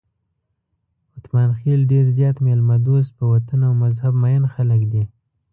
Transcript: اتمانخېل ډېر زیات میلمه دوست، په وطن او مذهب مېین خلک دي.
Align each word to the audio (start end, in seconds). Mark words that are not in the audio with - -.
اتمانخېل 1.17 1.81
ډېر 1.91 2.05
زیات 2.17 2.37
میلمه 2.45 2.75
دوست، 2.85 3.11
په 3.19 3.25
وطن 3.33 3.59
او 3.67 3.73
مذهب 3.83 4.13
مېین 4.23 4.43
خلک 4.53 4.81
دي. 4.91 5.03